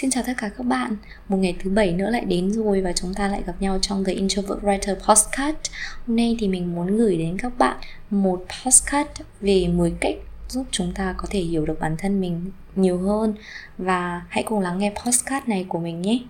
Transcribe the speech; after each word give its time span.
Xin 0.00 0.10
chào 0.10 0.24
tất 0.26 0.32
cả 0.38 0.48
các 0.48 0.64
bạn. 0.66 0.96
Một 1.28 1.36
ngày 1.36 1.56
thứ 1.62 1.70
bảy 1.70 1.92
nữa 1.92 2.10
lại 2.10 2.24
đến 2.24 2.52
rồi 2.52 2.80
Và 2.80 2.92
chúng 2.92 3.14
ta 3.14 3.28
lại 3.28 3.42
gặp 3.46 3.52
nhau 3.60 3.78
trong 3.82 4.04
The 4.04 4.12
Introvert 4.12 4.62
Writer 4.62 4.94
Podcast. 4.94 5.56
Hôm 6.06 6.16
nay 6.16 6.36
thì 6.40 6.48
mình 6.48 6.74
muốn 6.74 6.96
gửi 6.96 7.16
đến 7.16 7.38
các 7.38 7.58
bạn 7.58 7.76
Một 8.10 8.44
podcast 8.64 9.08
về 9.40 9.68
10 9.68 9.92
cách 10.00 10.14
giúp 10.48 10.66
chúng 10.70 10.92
ta 10.94 11.14
có 11.16 11.28
thể 11.30 11.40
hiểu 11.40 11.66
được 11.66 11.80
bản 11.80 11.96
thân 11.98 12.20
mình 12.20 12.50
nhiều 12.76 12.98
hơn. 12.98 13.34
Và 13.78 14.22
hãy 14.28 14.42
cùng 14.42 14.60
lắng 14.60 14.78
nghe 14.78 14.92
podcast 15.04 15.48
này 15.48 15.66
của 15.68 15.78
mình 15.78 16.02
nhé. 16.02 16.20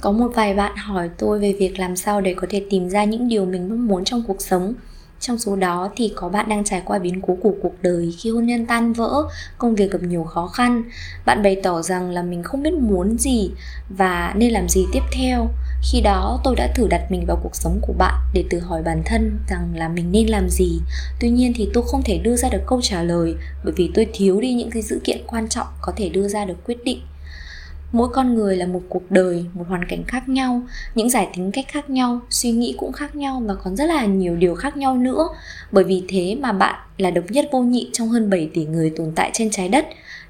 Có 0.00 0.12
một 0.12 0.28
vài 0.34 0.54
bạn 0.54 0.76
hỏi 0.76 1.10
tôi 1.18 1.38
về 1.38 1.52
việc 1.52 1.78
làm 1.78 1.96
sao 1.96 2.20
để 2.20 2.34
có 2.34 2.46
thể 2.50 2.66
tìm 2.70 2.88
ra 2.88 3.04
những 3.04 3.28
điều 3.28 3.46
mình 3.46 3.68
mong 3.68 3.86
muốn 3.86 4.04
trong 4.04 4.22
cuộc 4.26 4.42
sống 4.42 4.74
trong 5.20 5.38
số 5.38 5.56
đó 5.56 5.90
thì 5.96 6.12
có 6.16 6.28
bạn 6.28 6.48
đang 6.48 6.64
trải 6.64 6.82
qua 6.84 6.98
biến 6.98 7.20
cố 7.26 7.36
của 7.42 7.52
cuộc 7.62 7.74
đời 7.82 8.14
khi 8.18 8.30
hôn 8.30 8.46
nhân 8.46 8.66
tan 8.66 8.92
vỡ, 8.92 9.28
công 9.58 9.74
việc 9.74 9.90
gặp 9.90 10.02
nhiều 10.02 10.24
khó 10.24 10.46
khăn. 10.46 10.82
Bạn 11.26 11.42
bày 11.42 11.56
tỏ 11.62 11.82
rằng 11.82 12.10
là 12.10 12.22
mình 12.22 12.42
không 12.42 12.62
biết 12.62 12.74
muốn 12.74 13.18
gì 13.18 13.50
và 13.88 14.34
nên 14.36 14.52
làm 14.52 14.68
gì 14.68 14.86
tiếp 14.92 15.02
theo. 15.12 15.48
Khi 15.82 16.00
đó 16.00 16.40
tôi 16.44 16.56
đã 16.56 16.72
thử 16.74 16.86
đặt 16.88 17.10
mình 17.10 17.26
vào 17.26 17.38
cuộc 17.42 17.56
sống 17.56 17.78
của 17.82 17.92
bạn 17.98 18.14
để 18.34 18.44
tự 18.50 18.60
hỏi 18.60 18.82
bản 18.82 19.02
thân 19.04 19.38
rằng 19.48 19.72
là 19.74 19.88
mình 19.88 20.12
nên 20.12 20.26
làm 20.26 20.48
gì. 20.48 20.80
Tuy 21.20 21.30
nhiên 21.30 21.52
thì 21.56 21.68
tôi 21.74 21.84
không 21.86 22.02
thể 22.02 22.18
đưa 22.18 22.36
ra 22.36 22.48
được 22.48 22.62
câu 22.66 22.80
trả 22.82 23.02
lời 23.02 23.34
bởi 23.64 23.72
vì 23.76 23.90
tôi 23.94 24.06
thiếu 24.12 24.40
đi 24.40 24.52
những 24.52 24.70
cái 24.70 24.82
dữ 24.82 25.00
kiện 25.04 25.18
quan 25.26 25.48
trọng 25.48 25.66
có 25.80 25.92
thể 25.96 26.08
đưa 26.08 26.28
ra 26.28 26.44
được 26.44 26.64
quyết 26.64 26.84
định 26.84 27.00
mỗi 27.92 28.08
con 28.08 28.34
người 28.34 28.56
là 28.56 28.66
một 28.66 28.82
cuộc 28.88 29.10
đời, 29.10 29.44
một 29.54 29.64
hoàn 29.68 29.84
cảnh 29.84 30.04
khác 30.04 30.28
nhau, 30.28 30.62
những 30.94 31.10
giải 31.10 31.28
tính 31.36 31.50
cách 31.52 31.64
khác 31.68 31.90
nhau, 31.90 32.20
suy 32.30 32.50
nghĩ 32.50 32.74
cũng 32.78 32.92
khác 32.92 33.16
nhau 33.16 33.42
và 33.46 33.54
còn 33.54 33.76
rất 33.76 33.86
là 33.86 34.06
nhiều 34.06 34.36
điều 34.36 34.54
khác 34.54 34.76
nhau 34.76 34.96
nữa. 34.96 35.28
Bởi 35.72 35.84
vì 35.84 36.02
thế 36.08 36.36
mà 36.40 36.52
bạn 36.52 36.74
là 36.98 37.10
độc 37.10 37.24
nhất 37.28 37.48
vô 37.52 37.60
nhị 37.60 37.90
trong 37.92 38.08
hơn 38.08 38.30
7 38.30 38.50
tỷ 38.54 38.64
người 38.64 38.92
tồn 38.96 39.12
tại 39.14 39.30
trên 39.34 39.50
trái 39.50 39.68
đất. 39.68 39.86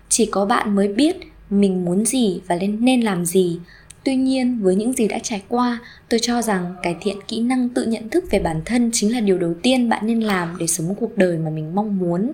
Chỉ 0.08 0.26
có 0.26 0.46
bạn 0.46 0.74
mới 0.74 0.88
biết 0.88 1.16
mình 1.50 1.84
muốn 1.84 2.04
gì 2.04 2.40
và 2.46 2.56
nên 2.56 2.84
nên 2.84 3.00
làm 3.00 3.26
gì. 3.26 3.58
Tuy 4.04 4.16
nhiên, 4.16 4.60
với 4.62 4.74
những 4.74 4.92
gì 4.92 5.08
đã 5.08 5.18
trải 5.22 5.42
qua, 5.48 5.78
tôi 6.08 6.20
cho 6.22 6.42
rằng 6.42 6.74
cải 6.82 6.96
thiện 7.00 7.16
kỹ 7.28 7.40
năng 7.40 7.68
tự 7.68 7.84
nhận 7.84 8.08
thức 8.08 8.24
về 8.30 8.38
bản 8.38 8.60
thân 8.64 8.90
chính 8.92 9.12
là 9.12 9.20
điều 9.20 9.38
đầu 9.38 9.54
tiên 9.62 9.88
bạn 9.88 10.06
nên 10.06 10.20
làm 10.20 10.56
để 10.58 10.66
sống 10.66 10.94
cuộc 11.00 11.18
đời 11.18 11.38
mà 11.38 11.50
mình 11.50 11.74
mong 11.74 11.98
muốn 11.98 12.32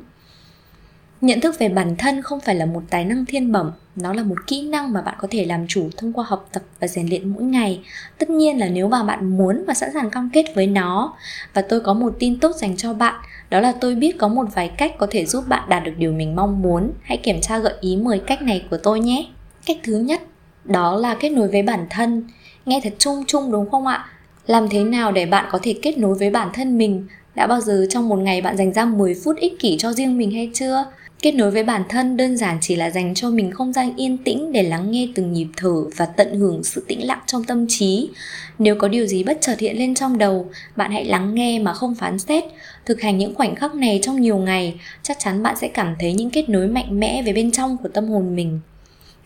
nhận 1.21 1.41
thức 1.41 1.59
về 1.59 1.69
bản 1.69 1.97
thân 1.97 2.23
không 2.23 2.41
phải 2.41 2.55
là 2.55 2.67
một 2.67 2.83
tài 2.91 3.05
năng 3.05 3.27
thiên 3.27 3.53
bẩm, 3.53 3.73
nó 3.97 4.13
là 4.13 4.23
một 4.23 4.47
kỹ 4.47 4.69
năng 4.69 4.93
mà 4.93 5.03
bạn 5.03 5.15
có 5.19 5.29
thể 5.31 5.45
làm 5.45 5.67
chủ 5.67 5.89
thông 5.97 6.13
qua 6.13 6.25
học 6.29 6.49
tập 6.53 6.63
và 6.81 6.89
rèn 6.89 7.09
luyện 7.09 7.29
mỗi 7.29 7.43
ngày. 7.43 7.81
Tất 8.19 8.31
nhiên 8.31 8.59
là 8.59 8.69
nếu 8.69 8.89
mà 8.89 9.03
bạn 9.03 9.37
muốn 9.37 9.65
và 9.67 9.75
sẵn 9.75 9.91
sàng 9.95 10.11
cam 10.11 10.31
kết 10.33 10.45
với 10.55 10.67
nó, 10.67 11.15
và 11.55 11.63
tôi 11.63 11.81
có 11.81 11.95
một 11.95 12.17
tin 12.19 12.41
tốt 12.41 12.57
dành 12.57 12.77
cho 12.77 12.95
bạn, 12.95 13.15
đó 13.51 13.61
là 13.61 13.73
tôi 13.81 13.95
biết 13.95 14.19
có 14.19 14.29
một 14.29 14.45
vài 14.55 14.69
cách 14.69 14.93
có 14.99 15.07
thể 15.11 15.27
giúp 15.27 15.45
bạn 15.49 15.69
đạt 15.69 15.85
được 15.85 15.93
điều 15.99 16.13
mình 16.13 16.37
mong 16.37 16.63
muốn. 16.63 16.93
Hãy 17.03 17.17
kiểm 17.17 17.41
tra 17.41 17.59
gợi 17.59 17.75
ý 17.81 17.97
10 17.97 18.19
cách 18.19 18.43
này 18.43 18.65
của 18.71 18.77
tôi 18.77 19.01
nhé. 19.01 19.27
Cách 19.67 19.77
thứ 19.83 19.97
nhất, 19.97 20.21
đó 20.65 20.97
là 20.97 21.15
kết 21.15 21.29
nối 21.29 21.49
với 21.49 21.63
bản 21.63 21.87
thân. 21.91 22.25
Nghe 22.67 22.81
thật 22.85 22.95
chung 22.99 23.25
chung 23.27 23.53
đúng 23.53 23.71
không 23.71 23.87
ạ? 23.87 24.09
Làm 24.47 24.69
thế 24.69 24.85
nào 24.85 25.13
để 25.13 25.27
bạn 25.27 25.45
có 25.51 25.59
thể 25.63 25.75
kết 25.83 25.99
nối 25.99 26.15
với 26.15 26.31
bản 26.31 26.49
thân 26.53 26.79
mình? 26.79 27.07
Đã 27.35 27.47
bao 27.47 27.61
giờ 27.61 27.87
trong 27.91 28.09
một 28.09 28.17
ngày 28.17 28.41
bạn 28.41 28.57
dành 28.57 28.73
ra 28.73 28.85
10 28.85 29.15
phút 29.25 29.37
ích 29.37 29.59
kỷ 29.59 29.77
cho 29.79 29.93
riêng 29.93 30.19
mình 30.19 30.31
hay 30.31 30.51
chưa? 30.55 30.85
Kết 31.27 31.35
nối 31.35 31.51
với 31.51 31.63
bản 31.63 31.83
thân 31.89 32.17
đơn 32.17 32.37
giản 32.37 32.59
chỉ 32.61 32.77
là 32.77 32.91
dành 32.91 33.15
cho 33.15 33.31
mình 33.31 33.51
không 33.51 33.73
gian 33.73 33.97
yên 33.97 34.19
tĩnh 34.19 34.53
để 34.53 34.63
lắng 34.63 34.91
nghe 34.91 35.09
từng 35.15 35.33
nhịp 35.33 35.47
thở 35.57 35.85
và 35.97 36.07
tận 36.07 36.35
hưởng 36.35 36.65
sự 36.65 36.85
tĩnh 36.89 37.07
lặng 37.07 37.21
trong 37.27 37.45
tâm 37.45 37.67
trí. 37.69 38.11
Nếu 38.59 38.77
có 38.79 38.89
điều 38.89 39.07
gì 39.07 39.25
bất 39.25 39.39
chợt 39.41 39.59
hiện 39.59 39.79
lên 39.79 39.95
trong 39.95 40.19
đầu, 40.19 40.51
bạn 40.77 40.91
hãy 40.93 41.05
lắng 41.05 41.35
nghe 41.35 41.59
mà 41.59 41.73
không 41.75 41.95
phán 41.95 42.19
xét. 42.19 42.45
Thực 42.85 43.01
hành 43.01 43.19
những 43.19 43.35
khoảnh 43.35 43.55
khắc 43.55 43.75
này 43.75 44.01
trong 44.03 44.21
nhiều 44.21 44.37
ngày, 44.37 44.81
chắc 45.03 45.19
chắn 45.19 45.43
bạn 45.43 45.57
sẽ 45.57 45.69
cảm 45.69 45.97
thấy 45.99 46.13
những 46.13 46.31
kết 46.31 46.49
nối 46.49 46.69
mạnh 46.69 47.01
mẽ 47.01 47.23
về 47.23 47.33
bên 47.33 47.51
trong 47.51 47.77
của 47.83 47.89
tâm 47.89 48.09
hồn 48.09 48.37
mình. 48.37 48.61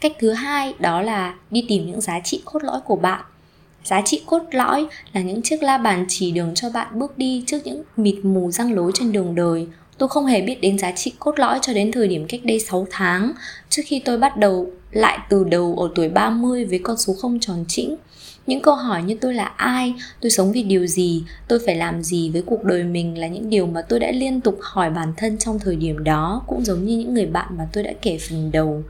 Cách 0.01 0.13
thứ 0.19 0.33
hai 0.33 0.75
đó 0.79 1.03
là 1.03 1.35
đi 1.51 1.65
tìm 1.69 1.87
những 1.87 2.01
giá 2.01 2.21
trị 2.25 2.43
cốt 2.45 2.65
lõi 2.65 2.81
của 2.81 2.97
bạn. 2.97 3.25
Giá 3.85 4.03
trị 4.05 4.23
cốt 4.27 4.43
lõi 4.51 4.87
là 5.13 5.21
những 5.21 5.43
chiếc 5.43 5.63
la 5.63 5.79
bàn 5.79 6.05
chỉ 6.09 6.31
đường 6.31 6.55
cho 6.55 6.71
bạn 6.71 6.99
bước 6.99 7.19
đi 7.19 7.45
trước 7.47 7.59
những 7.65 7.83
mịt 7.97 8.17
mù 8.23 8.51
răng 8.51 8.73
lối 8.73 8.93
trên 8.95 9.13
đường 9.13 9.35
đời 9.35 9.67
Tôi 10.01 10.09
không 10.09 10.27
hề 10.27 10.43
biết 10.43 10.61
đến 10.61 10.79
giá 10.79 10.93
trị 10.93 11.13
cốt 11.19 11.39
lõi 11.39 11.59
cho 11.63 11.73
đến 11.73 11.93
thời 11.93 12.09
điểm 12.09 12.27
cách 12.29 12.41
đây 12.45 12.61
6 12.61 12.87
tháng, 12.91 13.33
Trước 13.69 13.83
khi 13.87 14.03
tôi 14.05 14.19
bắt 14.19 14.37
đầu 14.37 14.71
lại 14.91 15.19
từ 15.31 15.45
đầu 15.45 15.77
ở 15.79 15.89
tuổi 15.95 16.09
30 16.09 16.65
với 16.65 16.81
con 16.83 16.97
số 16.97 17.13
không 17.13 17.41
tròn 17.41 17.65
chỉnh 17.69 17.97
những 18.47 18.63
câu 18.63 18.75
hỏi 18.75 19.03
như 19.03 19.17
tôi 19.21 19.35
là 19.35 19.45
ai, 19.45 19.95
tôi 20.21 20.31
sống 20.31 20.53
vì 20.53 20.63
điều 20.63 20.87
gì, 20.87 21.23
tôi 21.49 21.59
phải 21.67 21.77
làm 21.77 22.03
gì 22.03 22.31
với 22.31 22.43
cuộc 22.43 22.65
đời 22.65 22.85
mình 22.85 23.19
là 23.19 23.27
những 23.27 23.51
điều 23.51 23.67
mà 23.67 23.83
tôi 23.83 24.01
đã 24.01 24.11
liên 24.13 24.41
tục 24.41 24.59
hỏi 24.61 24.91
bản 24.91 25.13
thân 25.17 25.39
trong 25.39 25.59
thời 25.59 25.77
điểm 25.77 26.05
đó, 26.05 26.43
cũng 26.47 26.65
giống 26.65 26.85
như 26.85 26.99
những 26.99 27.15
người 27.15 27.27
bạn 27.27 27.47
mà 27.59 27.69
tôi 27.73 27.85
đã 27.85 27.93
kể 28.03 28.19
phần 28.29 28.51
đầu. 28.53 28.83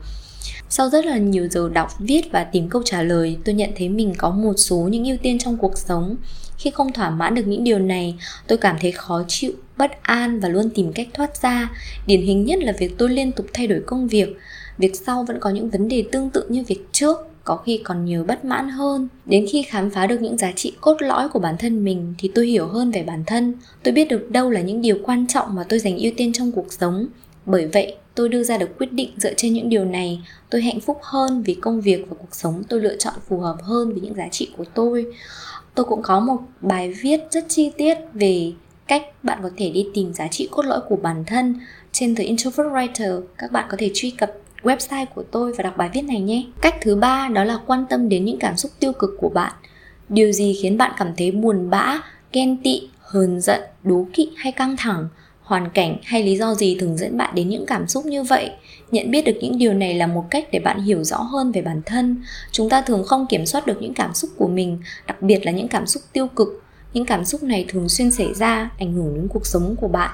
Sau 0.69 0.89
rất 0.89 1.05
là 1.05 1.17
nhiều 1.17 1.47
giờ 1.51 1.69
đọc, 1.73 1.89
viết 1.99 2.31
và 2.31 2.43
tìm 2.43 2.69
câu 2.69 2.81
trả 2.85 3.01
lời, 3.01 3.37
tôi 3.45 3.55
nhận 3.55 3.69
thấy 3.77 3.89
mình 3.89 4.13
có 4.17 4.29
một 4.29 4.53
số 4.57 4.77
những 4.77 5.05
ưu 5.05 5.17
tiên 5.17 5.39
trong 5.39 5.57
cuộc 5.57 5.77
sống 5.77 6.15
khi 6.61 6.69
không 6.69 6.93
thỏa 6.93 7.09
mãn 7.09 7.35
được 7.35 7.47
những 7.47 7.63
điều 7.63 7.79
này, 7.79 8.15
tôi 8.47 8.57
cảm 8.57 8.77
thấy 8.81 8.91
khó 8.91 9.23
chịu, 9.27 9.51
bất 9.77 10.03
an 10.03 10.39
và 10.39 10.49
luôn 10.49 10.69
tìm 10.75 10.93
cách 10.93 11.07
thoát 11.13 11.41
ra. 11.41 11.71
Điển 12.07 12.21
hình 12.21 12.45
nhất 12.45 12.59
là 12.63 12.73
việc 12.79 12.97
tôi 12.97 13.09
liên 13.09 13.31
tục 13.31 13.45
thay 13.53 13.67
đổi 13.67 13.81
công 13.85 14.07
việc. 14.07 14.37
Việc 14.77 14.95
sau 14.95 15.23
vẫn 15.23 15.37
có 15.39 15.49
những 15.49 15.69
vấn 15.69 15.87
đề 15.87 16.03
tương 16.11 16.29
tự 16.29 16.45
như 16.49 16.63
việc 16.67 16.87
trước, 16.91 17.17
có 17.43 17.57
khi 17.57 17.81
còn 17.83 18.05
nhiều 18.05 18.23
bất 18.23 18.45
mãn 18.45 18.69
hơn. 18.69 19.07
Đến 19.25 19.45
khi 19.51 19.63
khám 19.63 19.89
phá 19.89 20.07
được 20.07 20.21
những 20.21 20.37
giá 20.37 20.51
trị 20.55 20.73
cốt 20.81 21.01
lõi 21.01 21.29
của 21.29 21.39
bản 21.39 21.55
thân 21.59 21.85
mình 21.85 22.13
thì 22.17 22.31
tôi 22.35 22.47
hiểu 22.47 22.67
hơn 22.67 22.91
về 22.91 23.03
bản 23.03 23.23
thân. 23.27 23.53
Tôi 23.83 23.93
biết 23.93 24.09
được 24.09 24.31
đâu 24.31 24.49
là 24.49 24.61
những 24.61 24.81
điều 24.81 24.97
quan 25.03 25.27
trọng 25.27 25.55
mà 25.55 25.63
tôi 25.69 25.79
dành 25.79 25.97
ưu 25.97 26.11
tiên 26.17 26.33
trong 26.33 26.51
cuộc 26.51 26.73
sống. 26.73 27.07
Bởi 27.45 27.67
vậy, 27.67 27.95
tôi 28.15 28.29
đưa 28.29 28.43
ra 28.43 28.57
được 28.57 28.77
quyết 28.77 28.93
định 28.93 29.09
dựa 29.17 29.33
trên 29.37 29.53
những 29.53 29.69
điều 29.69 29.85
này. 29.85 30.21
Tôi 30.49 30.61
hạnh 30.61 30.79
phúc 30.79 30.97
hơn 31.01 31.43
vì 31.43 31.53
công 31.53 31.81
việc 31.81 32.05
và 32.09 32.15
cuộc 32.19 32.35
sống 32.35 32.63
tôi 32.69 32.81
lựa 32.81 32.95
chọn 32.95 33.13
phù 33.27 33.39
hợp 33.39 33.57
hơn 33.63 33.89
với 33.91 34.01
những 34.01 34.15
giá 34.15 34.27
trị 34.31 34.49
của 34.57 34.65
tôi 34.73 35.05
tôi 35.75 35.85
cũng 35.85 36.01
có 36.01 36.19
một 36.19 36.37
bài 36.61 36.93
viết 37.01 37.19
rất 37.31 37.45
chi 37.47 37.71
tiết 37.77 37.97
về 38.13 38.53
cách 38.87 39.03
bạn 39.23 39.39
có 39.43 39.49
thể 39.57 39.69
đi 39.69 39.87
tìm 39.93 40.13
giá 40.13 40.27
trị 40.27 40.47
cốt 40.51 40.65
lõi 40.65 40.79
của 40.89 40.95
bản 40.95 41.23
thân 41.27 41.55
trên 41.91 42.15
The 42.15 42.23
Introvert 42.23 42.69
Writer. 42.69 43.21
Các 43.37 43.51
bạn 43.51 43.65
có 43.69 43.77
thể 43.79 43.91
truy 43.93 44.11
cập 44.11 44.31
website 44.63 45.05
của 45.05 45.23
tôi 45.23 45.53
và 45.53 45.63
đọc 45.63 45.77
bài 45.77 45.89
viết 45.93 46.01
này 46.01 46.19
nhé. 46.19 46.43
Cách 46.61 46.75
thứ 46.81 46.95
ba 46.95 47.27
đó 47.27 47.43
là 47.43 47.59
quan 47.67 47.85
tâm 47.89 48.09
đến 48.09 48.25
những 48.25 48.39
cảm 48.39 48.57
xúc 48.57 48.71
tiêu 48.79 48.93
cực 48.93 49.09
của 49.19 49.29
bạn. 49.29 49.53
Điều 50.09 50.31
gì 50.31 50.59
khiến 50.61 50.77
bạn 50.77 50.91
cảm 50.97 51.13
thấy 51.17 51.31
buồn 51.31 51.69
bã, 51.69 51.99
ghen 52.33 52.57
tị, 52.63 52.89
hờn 52.99 53.41
giận, 53.41 53.61
đố 53.83 54.05
kỵ 54.13 54.29
hay 54.35 54.51
căng 54.51 54.77
thẳng? 54.77 55.07
Hoàn 55.51 55.69
cảnh 55.69 55.97
hay 56.03 56.23
lý 56.23 56.37
do 56.37 56.53
gì 56.53 56.77
thường 56.79 56.97
dẫn 56.97 57.17
bạn 57.17 57.35
đến 57.35 57.49
những 57.49 57.65
cảm 57.65 57.87
xúc 57.87 58.05
như 58.05 58.23
vậy? 58.23 58.51
Nhận 58.91 59.11
biết 59.11 59.25
được 59.25 59.37
những 59.41 59.57
điều 59.57 59.73
này 59.73 59.93
là 59.93 60.07
một 60.07 60.25
cách 60.29 60.47
để 60.51 60.59
bạn 60.59 60.81
hiểu 60.81 61.03
rõ 61.03 61.17
hơn 61.17 61.51
về 61.51 61.61
bản 61.61 61.81
thân. 61.85 62.21
Chúng 62.51 62.69
ta 62.69 62.81
thường 62.81 63.03
không 63.03 63.25
kiểm 63.29 63.45
soát 63.45 63.67
được 63.67 63.81
những 63.81 63.93
cảm 63.93 64.13
xúc 64.13 64.29
của 64.37 64.47
mình, 64.47 64.79
đặc 65.07 65.21
biệt 65.21 65.45
là 65.45 65.51
những 65.51 65.67
cảm 65.67 65.87
xúc 65.87 66.03
tiêu 66.13 66.27
cực. 66.27 66.63
Những 66.93 67.05
cảm 67.05 67.25
xúc 67.25 67.43
này 67.43 67.65
thường 67.69 67.89
xuyên 67.89 68.11
xảy 68.11 68.33
ra, 68.33 68.69
ảnh 68.79 68.93
hưởng 68.93 69.15
đến 69.15 69.27
cuộc 69.27 69.45
sống 69.45 69.75
của 69.81 69.87
bạn. 69.87 70.11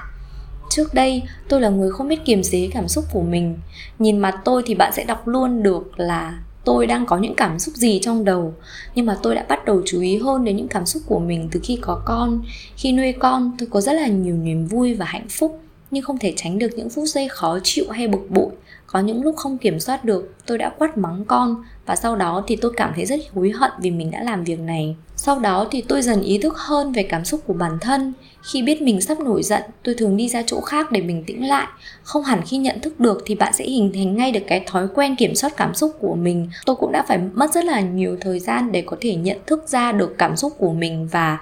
Trước 0.70 0.94
đây, 0.94 1.22
tôi 1.48 1.60
là 1.60 1.68
người 1.68 1.90
không 1.90 2.08
biết 2.08 2.24
kiềm 2.24 2.42
chế 2.42 2.68
cảm 2.72 2.88
xúc 2.88 3.04
của 3.12 3.22
mình. 3.22 3.58
Nhìn 3.98 4.18
mặt 4.18 4.34
tôi 4.44 4.62
thì 4.66 4.74
bạn 4.74 4.92
sẽ 4.92 5.04
đọc 5.04 5.28
luôn 5.28 5.62
được 5.62 6.00
là 6.00 6.38
tôi 6.68 6.86
đang 6.86 7.06
có 7.06 7.18
những 7.18 7.34
cảm 7.34 7.58
xúc 7.58 7.74
gì 7.74 7.98
trong 8.02 8.24
đầu. 8.24 8.54
Nhưng 8.94 9.06
mà 9.06 9.16
tôi 9.22 9.34
đã 9.34 9.44
bắt 9.48 9.64
đầu 9.64 9.82
chú 9.86 10.00
ý 10.00 10.18
hơn 10.18 10.44
đến 10.44 10.56
những 10.56 10.68
cảm 10.68 10.86
xúc 10.86 11.02
của 11.06 11.18
mình 11.18 11.48
từ 11.52 11.60
khi 11.62 11.78
có 11.80 12.02
con. 12.04 12.42
Khi 12.76 12.92
nuôi 12.92 13.12
con, 13.12 13.52
tôi 13.58 13.68
có 13.72 13.80
rất 13.80 13.92
là 13.92 14.06
nhiều 14.06 14.36
niềm 14.36 14.66
vui 14.66 14.94
và 14.94 15.04
hạnh 15.04 15.26
phúc, 15.30 15.60
nhưng 15.90 16.02
không 16.02 16.18
thể 16.18 16.32
tránh 16.36 16.58
được 16.58 16.70
những 16.76 16.90
phút 16.90 17.08
giây 17.08 17.28
khó 17.28 17.58
chịu 17.62 17.84
hay 17.90 18.08
bực 18.08 18.30
bội 18.30 18.48
có 18.92 19.00
những 19.00 19.22
lúc 19.22 19.36
không 19.36 19.58
kiểm 19.58 19.80
soát 19.80 20.04
được, 20.04 20.34
tôi 20.46 20.58
đã 20.58 20.68
quát 20.78 20.98
mắng 20.98 21.24
con 21.24 21.64
và 21.86 21.96
sau 21.96 22.16
đó 22.16 22.44
thì 22.46 22.56
tôi 22.56 22.72
cảm 22.76 22.92
thấy 22.96 23.06
rất 23.06 23.20
hối 23.34 23.50
hận 23.50 23.70
vì 23.80 23.90
mình 23.90 24.10
đã 24.10 24.22
làm 24.22 24.44
việc 24.44 24.60
này. 24.60 24.96
Sau 25.16 25.38
đó 25.38 25.66
thì 25.70 25.82
tôi 25.82 26.02
dần 26.02 26.22
ý 26.22 26.38
thức 26.38 26.54
hơn 26.56 26.92
về 26.92 27.02
cảm 27.02 27.24
xúc 27.24 27.40
của 27.46 27.52
bản 27.52 27.78
thân. 27.80 28.12
Khi 28.52 28.62
biết 28.62 28.82
mình 28.82 29.00
sắp 29.00 29.20
nổi 29.20 29.42
giận, 29.42 29.62
tôi 29.82 29.94
thường 29.98 30.16
đi 30.16 30.28
ra 30.28 30.42
chỗ 30.46 30.60
khác 30.60 30.92
để 30.92 31.00
bình 31.00 31.24
tĩnh 31.26 31.48
lại. 31.48 31.66
Không 32.02 32.24
hẳn 32.24 32.42
khi 32.46 32.56
nhận 32.56 32.80
thức 32.80 33.00
được 33.00 33.22
thì 33.26 33.34
bạn 33.34 33.52
sẽ 33.52 33.64
hình 33.64 33.90
thành 33.94 34.16
ngay 34.16 34.32
được 34.32 34.42
cái 34.46 34.64
thói 34.66 34.88
quen 34.94 35.16
kiểm 35.16 35.34
soát 35.34 35.56
cảm 35.56 35.74
xúc 35.74 35.96
của 36.00 36.14
mình. 36.14 36.50
Tôi 36.66 36.76
cũng 36.76 36.92
đã 36.92 37.04
phải 37.08 37.18
mất 37.18 37.52
rất 37.52 37.64
là 37.64 37.80
nhiều 37.80 38.16
thời 38.20 38.38
gian 38.38 38.72
để 38.72 38.82
có 38.86 38.96
thể 39.00 39.14
nhận 39.14 39.38
thức 39.46 39.68
ra 39.68 39.92
được 39.92 40.14
cảm 40.18 40.36
xúc 40.36 40.52
của 40.58 40.72
mình 40.72 41.08
và 41.12 41.38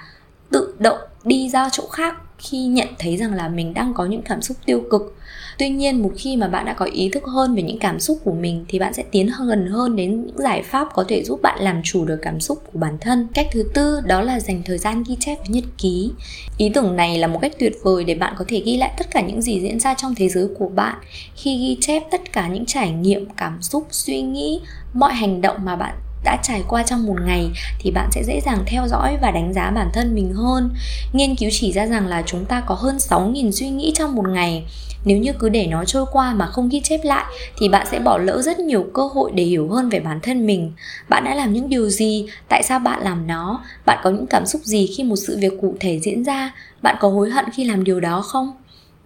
tự 0.51 0.75
động 0.79 0.99
đi 1.25 1.49
ra 1.49 1.69
chỗ 1.73 1.87
khác 1.87 2.17
khi 2.51 2.59
nhận 2.59 2.89
thấy 2.99 3.17
rằng 3.17 3.33
là 3.33 3.49
mình 3.49 3.75
đang 3.75 3.95
có 3.95 4.05
những 4.05 4.23
cảm 4.23 4.43
xúc 4.43 4.57
tiêu 4.67 4.83
cực. 4.91 5.17
Tuy 5.59 5.69
nhiên, 5.69 6.03
một 6.03 6.13
khi 6.17 6.37
mà 6.37 6.49
bạn 6.49 6.65
đã 6.65 6.73
có 6.73 6.85
ý 6.85 7.09
thức 7.09 7.25
hơn 7.25 7.55
về 7.55 7.63
những 7.63 7.79
cảm 7.79 8.01
xúc 8.01 8.19
của 8.25 8.33
mình, 8.33 8.65
thì 8.69 8.79
bạn 8.79 8.95
sẽ 8.95 9.03
tiến 9.11 9.31
gần 9.47 9.67
hơn 9.67 9.97
đến 9.97 10.11
những 10.11 10.39
giải 10.39 10.63
pháp 10.63 10.89
có 10.95 11.05
thể 11.09 11.25
giúp 11.25 11.43
bạn 11.43 11.59
làm 11.63 11.81
chủ 11.85 12.05
được 12.05 12.19
cảm 12.23 12.41
xúc 12.41 12.63
của 12.73 12.79
bản 12.79 12.99
thân. 13.01 13.29
Cách 13.35 13.47
thứ 13.53 13.71
tư, 13.75 14.01
đó 14.07 14.21
là 14.21 14.41
dành 14.41 14.63
thời 14.65 14.79
gian 14.79 15.03
ghi 15.09 15.17
chép 15.21 15.39
với 15.39 15.49
nhật 15.49 15.65
ký. 15.79 16.11
Ý 16.59 16.69
tưởng 16.69 16.97
này 16.97 17.19
là 17.19 17.27
một 17.27 17.39
cách 17.43 17.53
tuyệt 17.59 17.73
vời 17.83 18.05
để 18.05 18.15
bạn 18.15 18.35
có 18.39 18.45
thể 18.49 18.63
ghi 18.65 18.77
lại 18.77 18.95
tất 18.99 19.11
cả 19.11 19.21
những 19.21 19.43
gì 19.43 19.61
diễn 19.61 19.81
ra 19.81 19.95
trong 19.95 20.15
thế 20.15 20.29
giới 20.29 20.49
của 20.59 20.69
bạn. 20.69 20.97
Khi 21.37 21.59
ghi 21.59 21.79
chép 21.81 22.03
tất 22.11 22.33
cả 22.33 22.49
những 22.49 22.67
trải 22.67 22.91
nghiệm, 22.91 23.27
cảm 23.37 23.63
xúc, 23.63 23.87
suy 23.91 24.23
nghĩ, 24.23 24.61
mọi 24.93 25.15
hành 25.15 25.41
động 25.41 25.57
mà 25.65 25.77
bạn 25.77 25.95
đã 26.27 26.39
trải 26.43 26.63
qua 26.69 26.83
trong 26.83 27.07
một 27.07 27.17
ngày 27.27 27.51
thì 27.79 27.91
bạn 27.91 28.09
sẽ 28.13 28.23
dễ 28.25 28.41
dàng 28.41 28.59
theo 28.67 28.89
dõi 28.89 29.17
và 29.23 29.31
đánh 29.31 29.53
giá 29.53 29.71
bản 29.71 29.91
thân 29.93 30.15
mình 30.15 30.33
hơn. 30.35 30.71
Nghiên 31.13 31.37
cứu 31.37 31.51
chỉ 31.53 31.73
ra 31.73 31.87
rằng 31.87 32.07
là 32.07 32.23
chúng 32.27 32.45
ta 32.45 32.61
có 32.61 32.75
hơn 32.75 32.97
6.000 32.97 33.51
suy 33.51 33.69
nghĩ 33.69 33.93
trong 33.95 34.15
một 34.15 34.29
ngày. 34.29 34.65
Nếu 35.05 35.19
như 35.19 35.33
cứ 35.33 35.49
để 35.49 35.67
nó 35.67 35.85
trôi 35.85 36.05
qua 36.13 36.35
mà 36.35 36.47
không 36.47 36.69
ghi 36.69 36.81
chép 36.81 37.01
lại 37.05 37.25
thì 37.59 37.69
bạn 37.69 37.87
sẽ 37.91 37.99
bỏ 37.99 38.19
lỡ 38.19 38.43
rất 38.43 38.59
nhiều 38.59 38.87
cơ 38.95 39.07
hội 39.07 39.31
để 39.35 39.45
hiểu 39.45 39.69
hơn 39.69 39.89
về 39.89 40.01
bản 40.01 40.21
thân 40.21 40.47
mình. 40.47 40.73
Bạn 41.09 41.25
đã 41.25 41.35
làm 41.35 41.53
những 41.53 41.69
điều 41.69 41.91
gì? 41.91 42.27
Tại 42.49 42.63
sao 42.63 42.79
bạn 42.79 43.03
làm 43.03 43.27
nó? 43.27 43.65
Bạn 43.87 43.99
có 44.03 44.11
những 44.11 44.27
cảm 44.27 44.47
xúc 44.47 44.61
gì 44.65 44.89
khi 44.97 45.05
một 45.05 45.17
sự 45.17 45.39
việc 45.41 45.53
cụ 45.61 45.75
thể 45.81 46.01
diễn 46.03 46.25
ra? 46.25 46.55
Bạn 46.83 46.97
có 47.01 47.09
hối 47.09 47.31
hận 47.31 47.45
khi 47.55 47.65
làm 47.65 47.85
điều 47.85 48.01
đó 48.01 48.21
không? 48.21 48.53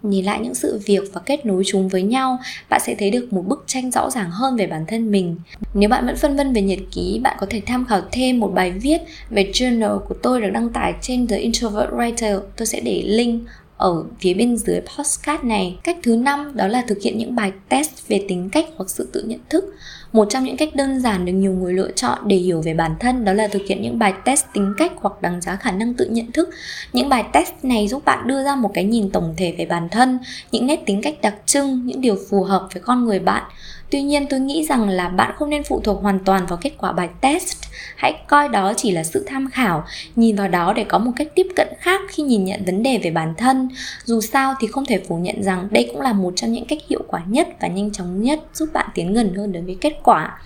Nhìn 0.03 0.25
lại 0.25 0.39
những 0.39 0.55
sự 0.55 0.79
việc 0.85 1.03
và 1.13 1.21
kết 1.25 1.45
nối 1.45 1.63
chúng 1.65 1.87
với 1.87 2.01
nhau, 2.01 2.37
bạn 2.69 2.81
sẽ 2.85 2.95
thấy 2.99 3.11
được 3.11 3.33
một 3.33 3.47
bức 3.47 3.63
tranh 3.67 3.91
rõ 3.91 4.09
ràng 4.09 4.31
hơn 4.31 4.55
về 4.55 4.67
bản 4.67 4.85
thân 4.87 5.11
mình 5.11 5.35
nếu 5.73 5.89
bạn 5.89 6.05
vẫn 6.05 6.15
phân 6.15 6.37
vân 6.37 6.53
về 6.53 6.61
nhật 6.61 6.79
ký, 6.91 7.19
bạn 7.23 7.37
có 7.39 7.47
thể 7.49 7.61
tham 7.65 7.85
khảo 7.85 8.01
thêm 8.11 8.39
một 8.39 8.51
bài 8.55 8.71
viết 8.71 9.01
về 9.29 9.51
journal 9.53 9.99
của 9.99 10.15
tôi 10.23 10.41
được 10.41 10.49
đăng 10.49 10.69
tải 10.69 10.93
trên 11.01 11.27
The 11.27 11.37
Introvert 11.37 11.89
Writer 11.89 12.39
tôi 12.57 12.65
sẽ 12.65 12.79
để 12.79 13.03
link 13.05 13.43
ở 13.77 14.03
phía 14.19 14.33
bên 14.33 14.57
dưới 14.57 14.81
postcard 14.81 15.43
này. 15.43 15.77
Cách 15.83 15.97
thứ 16.03 16.15
năm 16.15 16.51
đó 16.55 16.67
là 16.67 16.83
thực 16.87 17.01
hiện 17.01 17.17
những 17.17 17.35
bài 17.35 17.51
test 17.69 18.07
về 18.07 18.25
tính 18.27 18.49
cách 18.51 18.65
hoặc 18.75 18.89
sự 18.89 19.07
tự 19.13 19.23
nhận 19.23 19.39
thức. 19.49 19.65
Một 20.13 20.27
trong 20.29 20.43
những 20.43 20.57
cách 20.57 20.75
đơn 20.75 20.99
giản 20.99 21.25
được 21.25 21.33
nhiều 21.33 21.51
người 21.51 21.73
lựa 21.73 21.91
chọn 21.91 22.19
để 22.27 22.35
hiểu 22.35 22.61
về 22.61 22.73
bản 22.73 22.95
thân 22.99 23.25
đó 23.25 23.33
là 23.33 23.47
thực 23.47 23.61
hiện 23.69 23.81
những 23.81 23.99
bài 23.99 24.13
test 24.25 24.45
tính 24.53 24.73
cách 24.77 24.91
hoặc 24.95 25.21
đánh 25.21 25.41
giá 25.41 25.55
khả 25.55 25.71
năng 25.71 25.93
tự 25.93 26.05
nhận 26.05 26.31
thức. 26.31 26.49
Những 26.93 27.09
bài 27.09 27.25
test 27.33 27.51
này 27.63 27.87
giúp 27.87 28.05
bạn 28.05 28.27
đưa 28.27 28.43
ra 28.43 28.55
một 28.55 28.71
cái 28.73 28.83
nhìn 28.83 29.09
tổng 29.09 29.33
thể 29.37 29.55
về 29.57 29.65
bản 29.65 29.89
thân, 29.89 30.19
những 30.51 30.67
nét 30.67 30.85
tính 30.85 31.01
cách 31.01 31.15
đặc 31.21 31.35
trưng, 31.45 31.81
những 31.85 32.01
điều 32.01 32.15
phù 32.29 32.43
hợp 32.43 32.67
với 32.73 32.81
con 32.83 33.05
người 33.05 33.19
bạn 33.19 33.43
Tuy 33.91 34.01
nhiên 34.01 34.25
tôi 34.29 34.39
nghĩ 34.39 34.65
rằng 34.65 34.89
là 34.89 35.09
bạn 35.09 35.31
không 35.35 35.49
nên 35.49 35.63
phụ 35.63 35.81
thuộc 35.83 36.01
hoàn 36.01 36.19
toàn 36.19 36.45
vào 36.45 36.59
kết 36.61 36.71
quả 36.77 36.91
bài 36.91 37.09
test. 37.21 37.57
Hãy 37.95 38.13
coi 38.27 38.49
đó 38.49 38.73
chỉ 38.77 38.91
là 38.91 39.03
sự 39.03 39.23
tham 39.27 39.49
khảo, 39.51 39.83
nhìn 40.15 40.35
vào 40.35 40.47
đó 40.47 40.73
để 40.73 40.83
có 40.83 40.97
một 40.97 41.11
cách 41.15 41.27
tiếp 41.35 41.47
cận 41.55 41.67
khác 41.79 42.01
khi 42.09 42.23
nhìn 42.23 42.45
nhận 42.45 42.65
vấn 42.65 42.83
đề 42.83 42.99
về 43.03 43.11
bản 43.11 43.33
thân. 43.37 43.69
Dù 44.05 44.21
sao 44.21 44.55
thì 44.59 44.67
không 44.67 44.85
thể 44.85 45.01
phủ 45.07 45.17
nhận 45.17 45.43
rằng 45.43 45.67
đây 45.71 45.89
cũng 45.91 46.01
là 46.01 46.13
một 46.13 46.33
trong 46.35 46.51
những 46.51 46.65
cách 46.65 46.79
hiệu 46.89 47.01
quả 47.07 47.21
nhất 47.27 47.47
và 47.61 47.67
nhanh 47.67 47.91
chóng 47.91 48.21
nhất 48.21 48.39
giúp 48.53 48.69
bạn 48.73 48.89
tiến 48.95 49.13
gần 49.13 49.33
hơn 49.33 49.51
đến 49.51 49.65
với 49.65 49.77
kết 49.81 49.99
quả. 50.03 50.37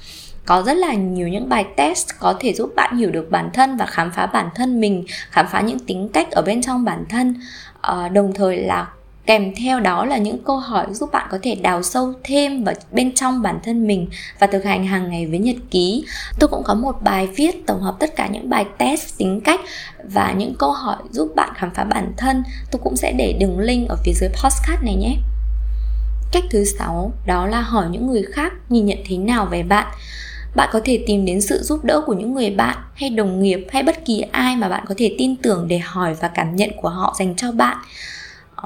Có 0.46 0.64
rất 0.66 0.78
là 0.78 0.94
nhiều 0.94 1.28
những 1.28 1.50
bài 1.50 1.66
test 1.76 2.10
có 2.20 2.36
thể 2.40 2.54
giúp 2.54 2.72
bạn 2.76 2.98
hiểu 2.98 3.12
được 3.12 3.32
bản 3.32 3.50
thân 3.54 3.78
và 3.78 3.86
khám 3.86 4.12
phá 4.12 4.26
bản 4.26 4.50
thân 4.56 4.82
mình 4.82 5.06
khám 5.30 5.46
phá 5.52 5.62
những 5.62 5.80
tính 5.80 6.10
cách 6.14 6.32
ở 6.32 6.42
bên 6.42 6.62
trong 6.62 6.86
bản 6.86 7.06
thân. 7.10 7.36
À, 7.82 8.08
đồng 8.08 8.34
thời 8.34 8.58
là 8.58 8.88
kèm 9.26 9.54
theo 9.56 9.80
đó 9.80 10.06
là 10.06 10.18
những 10.18 10.44
câu 10.44 10.58
hỏi 10.58 10.86
giúp 10.92 11.10
bạn 11.12 11.28
có 11.32 11.40
thể 11.44 11.56
đào 11.56 11.84
sâu 11.84 12.14
thêm 12.24 12.64
vào 12.64 12.76
bên 12.92 13.14
trong 13.16 13.42
bản 13.42 13.60
thân 13.64 13.88
mình 13.88 14.08
và 14.40 14.48
thực 14.48 14.66
hành 14.66 14.86
hàng 14.86 15.10
ngày 15.12 15.28
với 15.28 15.40
nhật 15.40 15.56
ký. 15.72 16.06
Tôi 16.40 16.48
cũng 16.48 16.64
có 16.64 16.74
một 16.74 17.02
bài 17.04 17.28
viết 17.36 17.68
tổng 17.68 17.82
hợp 17.82 17.96
tất 18.00 18.16
cả 18.16 18.28
những 18.28 18.50
bài 18.50 18.66
test 18.78 19.18
tính 19.18 19.42
cách 19.42 19.60
và 20.04 20.34
những 20.38 20.56
câu 20.60 20.72
hỏi 20.72 20.98
giúp 21.12 21.32
bạn 21.36 21.50
khám 21.56 21.70
phá 21.74 21.84
bản 21.84 22.14
thân. 22.18 22.44
Tôi 22.72 22.82
cũng 22.84 22.96
sẽ 22.96 23.12
để 23.12 23.38
đường 23.40 23.60
link 23.60 23.90
ở 23.90 23.96
phía 24.06 24.14
dưới 24.14 24.30
postcard 24.30 24.84
này 24.84 24.96
nhé 24.96 25.16
cách 26.32 26.44
thứ 26.50 26.64
sáu, 26.64 27.12
đó 27.26 27.48
là 27.48 27.62
hỏi 27.62 27.86
những 27.92 28.08
người 28.08 28.24
khác 28.24 28.54
nhìn 28.70 28.86
nhận 28.86 28.98
thế 29.06 29.18
nào 29.18 29.46
về 29.46 29.64
bạn. 29.64 29.88
Bạn 30.56 30.70
có 30.72 30.82
thể 30.84 31.04
tìm 31.08 31.26
đến 31.26 31.42
sự 31.42 31.60
giúp 31.64 31.84
đỡ 31.84 32.02
của 32.06 32.14
những 32.14 32.34
người 32.34 32.50
bạn, 32.50 32.78
hay 32.94 33.10
đồng 33.10 33.42
nghiệp, 33.42 33.68
hay 33.72 33.84
bất 33.84 34.06
kỳ 34.06 34.22
ai 34.22 34.56
mà 34.56 34.70
bạn 34.70 34.86
có 34.88 34.96
thể 34.98 35.16
tin 35.18 35.36
tưởng 35.36 35.68
để 35.68 35.78
hỏi 35.78 36.16
và 36.22 36.28
cảm 36.28 36.56
nhận 36.56 36.70
của 36.82 36.90
họ 36.90 37.16
dành 37.20 37.36
cho 37.36 37.52
bạn. 37.52 37.78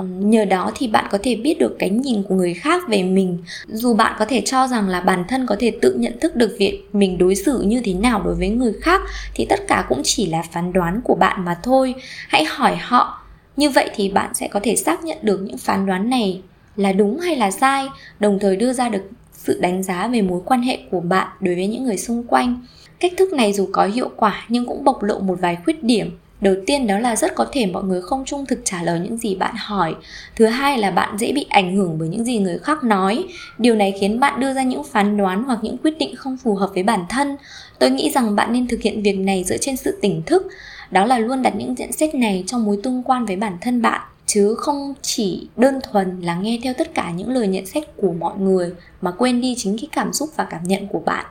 Nhờ 0.08 0.46
đó 0.46 0.72
thì 0.76 0.88
bạn 0.88 1.06
có 1.12 1.18
thể 1.24 1.36
biết 1.36 1.60
được 1.60 1.76
cái 1.80 1.90
nhìn 1.90 2.24
của 2.24 2.36
người 2.36 2.54
khác 2.54 2.84
về 2.90 3.04
mình. 3.04 3.38
Dù 3.68 3.94
bạn 3.94 4.16
có 4.20 4.26
thể 4.26 4.42
cho 4.46 4.68
rằng 4.68 4.88
là 4.88 5.02
bản 5.02 5.24
thân 5.28 5.46
có 5.46 5.56
thể 5.60 5.72
tự 5.82 5.94
nhận 5.94 6.20
thức 6.20 6.36
được 6.36 6.56
việc 6.60 6.90
mình 6.94 7.18
đối 7.18 7.36
xử 7.36 7.62
như 7.62 7.82
thế 7.84 7.94
nào 7.94 8.22
đối 8.26 8.36
với 8.36 8.50
người 8.50 8.74
khác, 8.82 9.02
thì 9.34 9.46
tất 9.46 9.60
cả 9.68 9.86
cũng 9.90 10.02
chỉ 10.04 10.26
là 10.26 10.42
phán 10.52 10.74
đoán 10.74 11.02
của 11.04 11.16
bạn 11.16 11.46
mà 11.46 11.58
thôi. 11.64 11.96
Hãy 12.28 12.46
hỏi 12.46 12.76
họ. 12.76 13.22
Như 13.58 13.70
vậy 13.70 13.90
thì 13.96 14.10
bạn 14.10 14.34
sẽ 14.34 14.48
có 14.48 14.60
thể 14.64 14.76
xác 14.76 15.04
nhận 15.04 15.18
được 15.22 15.42
những 15.42 15.58
phán 15.58 15.86
đoán 15.86 16.10
này 16.10 16.42
là 16.80 16.92
đúng 16.92 17.20
hay 17.20 17.36
là 17.36 17.52
sai, 17.52 17.88
đồng 18.20 18.40
thời 18.40 18.56
đưa 18.56 18.74
ra 18.74 18.90
được 18.90 19.10
sự 19.34 19.60
đánh 19.62 19.84
giá 19.84 20.08
về 20.08 20.22
mối 20.22 20.42
quan 20.46 20.62
hệ 20.62 20.78
của 20.92 21.00
bạn 21.00 21.28
đối 21.40 21.56
với 21.56 21.68
những 21.68 21.84
người 21.84 21.98
xung 21.98 22.24
quanh. 22.24 22.66
Cách 23.00 23.14
thức 23.18 23.34
này 23.34 23.54
dù 23.54 23.70
có 23.72 23.86
hiệu 23.86 24.10
quả 24.16 24.46
nhưng 24.50 24.66
cũng 24.66 24.84
bộc 24.84 25.04
lộ 25.04 25.20
một 25.20 25.38
vài 25.42 25.58
khuyết 25.64 25.84
điểm. 25.84 26.18
Đầu 26.42 26.56
tiên 26.66 26.88
đó 26.88 27.00
là 27.00 27.16
rất 27.16 27.36
có 27.36 27.46
thể 27.52 27.66
mọi 27.66 27.84
người 27.84 28.02
không 28.02 28.26
trung 28.26 28.46
thực 28.46 28.62
trả 28.64 28.84
lời 28.84 29.00
những 29.00 29.18
gì 29.18 29.36
bạn 29.36 29.56
hỏi. 29.58 29.96
Thứ 30.36 30.46
hai 30.46 30.78
là 30.78 30.92
bạn 30.92 31.18
dễ 31.18 31.32
bị 31.32 31.46
ảnh 31.50 31.76
hưởng 31.76 31.98
bởi 32.00 32.08
những 32.08 32.26
gì 32.26 32.38
người 32.38 32.58
khác 32.58 32.84
nói. 32.84 33.26
Điều 33.58 33.76
này 33.76 33.94
khiến 34.00 34.20
bạn 34.20 34.40
đưa 34.40 34.54
ra 34.54 34.64
những 34.64 34.84
phán 34.84 35.18
đoán 35.18 35.44
hoặc 35.44 35.60
những 35.62 35.78
quyết 35.78 35.98
định 36.00 36.16
không 36.16 36.38
phù 36.38 36.56
hợp 36.56 36.70
với 36.74 36.84
bản 36.84 37.06
thân. 37.10 37.38
Tôi 37.80 37.90
nghĩ 37.90 38.12
rằng 38.12 38.36
bạn 38.36 38.54
nên 38.54 38.68
thực 38.68 38.82
hiện 38.82 39.04
việc 39.04 39.20
này 39.20 39.44
dựa 39.44 39.58
trên 39.58 39.78
sự 39.78 39.98
tỉnh 40.02 40.22
thức. 40.26 40.48
Đó 40.92 41.06
là 41.06 41.20
luôn 41.20 41.42
đặt 41.42 41.54
những 41.56 41.76
nhận 41.78 41.92
xét 41.92 42.16
này 42.16 42.44
trong 42.48 42.66
mối 42.66 42.80
tương 42.84 43.04
quan 43.04 43.26
với 43.26 43.36
bản 43.36 43.58
thân 43.62 43.82
bạn 43.82 44.02
chứ 44.30 44.56
không 44.58 44.94
chỉ 45.02 45.48
đơn 45.58 45.80
thuần 45.84 46.22
là 46.22 46.36
nghe 46.36 46.60
theo 46.64 46.74
tất 46.78 46.94
cả 46.94 47.12
những 47.12 47.30
lời 47.30 47.48
nhận 47.48 47.66
xét 47.66 47.84
của 47.98 48.12
mọi 48.12 48.38
người 48.38 48.74
mà 49.02 49.12
quên 49.12 49.42
đi 49.42 49.56
chính 49.58 49.78
cái 49.78 49.90
cảm 49.92 50.14
xúc 50.14 50.30
và 50.36 50.44
cảm 50.44 50.64
nhận 50.64 50.88
của 50.88 51.00
bạn 51.00 51.26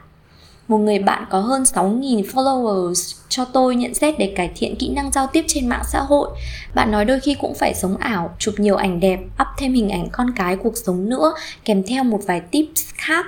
một 0.68 0.78
người 0.78 0.98
bạn 0.98 1.24
có 1.30 1.40
hơn 1.40 1.62
6.000 1.62 2.22
followers 2.22 3.16
cho 3.28 3.44
tôi 3.44 3.76
nhận 3.76 3.94
xét 3.94 4.14
để 4.18 4.32
cải 4.36 4.50
thiện 4.56 4.76
kỹ 4.76 4.88
năng 4.88 5.12
giao 5.12 5.26
tiếp 5.26 5.44
trên 5.48 5.68
mạng 5.68 5.82
xã 5.92 6.00
hội. 6.00 6.28
Bạn 6.74 6.90
nói 6.90 7.04
đôi 7.04 7.20
khi 7.20 7.34
cũng 7.34 7.54
phải 7.54 7.74
sống 7.74 7.96
ảo, 7.96 8.34
chụp 8.38 8.54
nhiều 8.58 8.76
ảnh 8.76 9.00
đẹp, 9.00 9.20
up 9.20 9.48
thêm 9.58 9.72
hình 9.74 9.88
ảnh 9.88 10.08
con 10.12 10.30
cái 10.36 10.56
cuộc 10.56 10.76
sống 10.76 11.08
nữa, 11.08 11.32
kèm 11.64 11.82
theo 11.82 12.04
một 12.04 12.20
vài 12.26 12.40
tips 12.40 12.82
khác. 12.94 13.26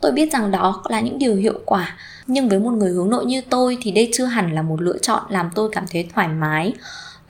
Tôi 0.00 0.12
biết 0.12 0.32
rằng 0.32 0.50
đó 0.50 0.82
là 0.88 1.00
những 1.00 1.18
điều 1.18 1.34
hiệu 1.36 1.60
quả, 1.66 1.96
nhưng 2.26 2.48
với 2.48 2.58
một 2.58 2.70
người 2.70 2.90
hướng 2.90 3.10
nội 3.10 3.24
như 3.26 3.40
tôi 3.50 3.78
thì 3.80 3.90
đây 3.90 4.10
chưa 4.12 4.24
hẳn 4.24 4.52
là 4.52 4.62
một 4.62 4.82
lựa 4.82 4.98
chọn 4.98 5.22
làm 5.28 5.50
tôi 5.54 5.68
cảm 5.72 5.84
thấy 5.90 6.08
thoải 6.14 6.28
mái. 6.28 6.72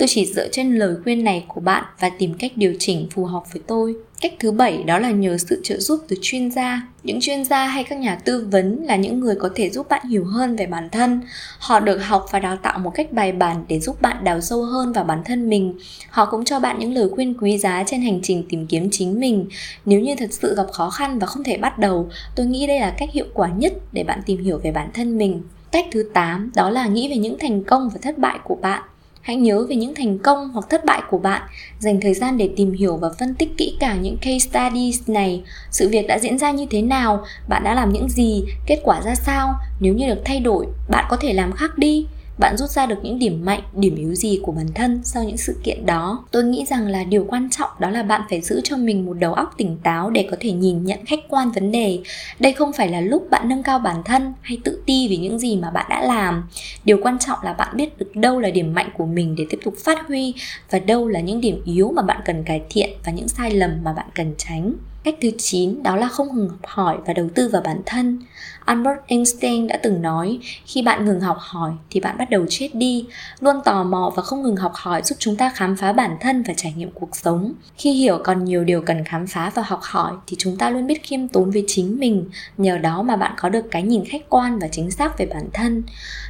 Tôi 0.01 0.09
chỉ 0.09 0.27
dựa 0.27 0.49
trên 0.49 0.75
lời 0.75 0.95
khuyên 1.05 1.25
này 1.25 1.45
của 1.49 1.61
bạn 1.61 1.85
và 2.01 2.11
tìm 2.19 2.35
cách 2.35 2.53
điều 2.57 2.75
chỉnh 2.79 3.09
phù 3.15 3.25
hợp 3.25 3.43
với 3.53 3.63
tôi. 3.67 3.95
Cách 4.21 4.33
thứ 4.39 4.53
bảy 4.53 4.83
đó 4.83 4.99
là 4.99 5.11
nhờ 5.11 5.37
sự 5.39 5.61
trợ 5.65 5.79
giúp 5.79 6.01
từ 6.09 6.17
chuyên 6.23 6.51
gia. 6.51 6.83
Những 7.03 7.21
chuyên 7.21 7.45
gia 7.45 7.67
hay 7.67 7.85
các 7.85 7.99
nhà 7.99 8.15
tư 8.15 8.49
vấn 8.51 8.85
là 8.85 8.97
những 8.97 9.21
người 9.21 9.35
có 9.35 9.51
thể 9.55 9.71
giúp 9.71 9.89
bạn 9.89 10.09
hiểu 10.09 10.25
hơn 10.25 10.57
về 10.57 10.67
bản 10.67 10.89
thân. 10.91 11.21
Họ 11.59 11.81
được 11.81 11.99
học 11.99 12.27
và 12.31 12.39
đào 12.39 12.57
tạo 12.57 12.79
một 12.79 12.91
cách 12.95 13.13
bài 13.13 13.33
bản 13.33 13.65
để 13.69 13.81
giúp 13.81 14.03
bạn 14.03 14.25
đào 14.25 14.41
sâu 14.41 14.63
hơn 14.63 14.93
vào 14.93 15.05
bản 15.05 15.23
thân 15.25 15.49
mình. 15.49 15.75
Họ 16.11 16.25
cũng 16.31 16.45
cho 16.45 16.61
bạn 16.61 16.79
những 16.79 16.95
lời 16.95 17.09
khuyên 17.09 17.35
quý 17.41 17.59
giá 17.59 17.85
trên 17.87 18.03
hành 18.03 18.21
trình 18.23 18.45
tìm 18.49 18.67
kiếm 18.67 18.89
chính 18.91 19.21
mình. 19.21 19.47
Nếu 19.85 20.01
như 20.01 20.15
thật 20.19 20.33
sự 20.33 20.55
gặp 20.55 20.67
khó 20.73 20.91
khăn 20.91 21.19
và 21.19 21.27
không 21.27 21.45
thể 21.45 21.57
bắt 21.57 21.79
đầu, 21.79 22.09
tôi 22.37 22.47
nghĩ 22.47 22.67
đây 22.67 22.81
là 22.81 22.95
cách 22.99 23.13
hiệu 23.13 23.27
quả 23.35 23.49
nhất 23.49 23.73
để 23.93 24.05
bạn 24.05 24.21
tìm 24.27 24.45
hiểu 24.45 24.59
về 24.59 24.73
bản 24.73 24.91
thân 24.95 25.19
mình. 25.19 25.43
Cách 25.73 25.87
thứ 25.93 26.11
8 26.15 26.51
đó 26.55 26.71
là 26.71 26.87
nghĩ 26.87 27.09
về 27.09 27.17
những 27.17 27.39
thành 27.39 27.65
công 27.65 27.89
và 27.89 27.99
thất 28.03 28.19
bại 28.19 28.39
của 28.45 28.55
bạn. 28.55 28.83
Hãy 29.21 29.37
nhớ 29.37 29.67
về 29.69 29.77
những 29.77 29.95
thành 29.95 30.19
công 30.19 30.49
hoặc 30.49 30.67
thất 30.71 30.85
bại 30.85 31.03
của 31.11 31.19
bạn, 31.19 31.43
dành 31.79 32.01
thời 32.01 32.15
gian 32.15 32.39
để 32.39 32.51
tìm 32.57 32.73
hiểu 32.73 32.97
và 32.97 33.09
phân 33.19 33.35
tích 33.35 33.49
kỹ 33.57 33.77
càng 33.81 34.03
những 34.03 34.17
case 34.17 34.39
studies 34.39 35.01
này, 35.07 35.43
sự 35.71 35.89
việc 35.89 36.07
đã 36.07 36.19
diễn 36.19 36.39
ra 36.39 36.51
như 36.51 36.67
thế 36.71 36.83
nào, 36.83 37.25
bạn 37.49 37.65
đã 37.65 37.75
làm 37.75 37.93
những 37.93 38.09
gì, 38.09 38.45
kết 38.67 38.81
quả 38.85 39.03
ra 39.03 39.15
sao, 39.15 39.55
nếu 39.81 39.95
như 39.95 40.07
được 40.07 40.23
thay 40.25 40.41
đổi, 40.41 40.67
bạn 40.89 41.05
có 41.09 41.17
thể 41.17 41.33
làm 41.33 41.53
khác 41.53 41.79
đi 41.79 42.07
bạn 42.41 42.57
rút 42.57 42.71
ra 42.71 42.87
được 42.87 42.99
những 43.03 43.19
điểm 43.19 43.45
mạnh, 43.45 43.61
điểm 43.75 43.97
yếu 43.97 44.15
gì 44.15 44.41
của 44.43 44.53
bản 44.53 44.67
thân 44.75 45.01
sau 45.05 45.25
những 45.25 45.37
sự 45.37 45.57
kiện 45.65 45.87
đó? 45.87 46.25
Tôi 46.31 46.45
nghĩ 46.45 46.65
rằng 46.69 46.87
là 46.87 47.05
điều 47.05 47.27
quan 47.29 47.51
trọng 47.51 47.71
đó 47.79 47.91
là 47.91 48.03
bạn 48.03 48.23
phải 48.31 48.41
giữ 48.41 48.61
cho 48.65 48.77
mình 48.77 49.07
một 49.07 49.13
đầu 49.13 49.35
óc 49.35 49.55
tỉnh 49.57 49.79
táo 49.83 50.11
để 50.11 50.29
có 50.31 50.37
thể 50.41 50.53
nhìn 50.53 50.85
nhận 50.85 51.05
khách 51.07 51.21
quan 51.29 51.51
vấn 51.51 51.73
đề. 51.73 51.99
Đây 52.39 52.53
không 52.53 52.73
phải 52.73 52.89
là 52.89 53.01
lúc 53.01 53.31
bạn 53.31 53.49
nâng 53.49 53.63
cao 53.63 53.79
bản 53.79 54.03
thân 54.05 54.33
hay 54.41 54.59
tự 54.65 54.83
ti 54.87 55.09
vì 55.09 55.17
những 55.17 55.39
gì 55.39 55.57
mà 55.57 55.71
bạn 55.71 55.87
đã 55.91 56.01
làm. 56.03 56.49
Điều 56.85 56.99
quan 57.03 57.19
trọng 57.19 57.39
là 57.45 57.53
bạn 57.53 57.77
biết 57.77 57.99
được 57.99 58.17
đâu 58.17 58.41
là 58.41 58.51
điểm 58.51 58.75
mạnh 58.75 58.91
của 58.99 59.07
mình 59.07 59.35
để 59.39 59.45
tiếp 59.51 59.59
tục 59.65 59.75
phát 59.85 60.07
huy 60.09 60.35
và 60.71 60.79
đâu 60.79 61.09
là 61.09 61.21
những 61.21 61.41
điểm 61.41 61.63
yếu 61.65 61.93
mà 61.97 62.03
bạn 62.03 62.21
cần 62.25 62.45
cải 62.45 62.63
thiện 62.71 62.91
và 63.05 63.13
những 63.13 63.29
sai 63.29 63.51
lầm 63.51 63.71
mà 63.85 63.93
bạn 63.93 64.07
cần 64.15 64.35
tránh. 64.39 64.73
Cách 65.05 65.15
thứ 65.21 65.31
9 65.39 65.83
đó 65.83 65.97
là 65.97 66.09
không 66.09 66.37
ngừng 66.37 66.49
học 66.49 66.59
hỏi 66.67 66.99
và 67.07 67.13
đầu 67.13 67.29
tư 67.35 67.49
vào 67.49 67.63
bản 67.63 67.83
thân. 67.87 68.19
Albert 68.65 68.99
Einstein 69.07 69.67
đã 69.67 69.79
từng 69.83 70.03
nói, 70.03 70.39
khi 70.67 70.83
bạn 70.83 71.05
ngừng 71.05 71.21
học 71.21 71.37
hỏi 71.41 71.73
thì 71.91 72.01
bạn 72.01 72.19
bắt 72.19 72.31
đầu 72.31 72.47
chết 72.49 72.69
đi. 72.75 73.07
Luôn 73.41 73.57
tò 73.65 73.85
mò 73.85 74.13
và 74.17 74.23
không 74.23 74.43
ngừng 74.43 74.57
học 74.57 74.73
hỏi 74.75 75.03
giúp 75.05 75.17
chúng 75.19 75.37
ta 75.37 75.53
khám 75.55 75.77
phá 75.77 75.93
bản 75.93 76.17
thân 76.21 76.43
và 76.43 76.55
trải 76.57 76.75
nghiệm 76.77 76.91
cuộc 76.91 77.17
sống. 77.17 77.53
Khi 77.77 77.93
hiểu 77.93 78.19
còn 78.25 78.45
nhiều 78.45 78.65
điều 78.65 78.83
cần 78.83 79.05
khám 79.05 79.27
phá 79.27 79.51
và 79.55 79.63
học 79.67 79.81
hỏi 79.83 80.13
thì 80.27 80.37
chúng 80.39 80.57
ta 80.57 80.71
luôn 80.71 80.87
biết 80.87 81.03
khiêm 81.03 81.29
tốn 81.29 81.51
với 81.51 81.65
chính 81.67 81.99
mình. 82.01 82.31
Nhờ 82.57 82.79
đó 82.79 83.03
mà 83.03 83.17
bạn 83.17 83.35
có 83.39 83.49
được 83.49 83.65
cái 83.71 83.83
nhìn 83.83 84.05
khách 84.05 84.23
quan 84.29 84.59
và 84.59 84.69
chính 84.69 84.91
xác 84.91 85.19
về 85.19 85.27
bản 85.27 85.49
thân. 85.53 85.83